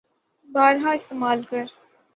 [0.49, 1.65] بارہا استعمال کر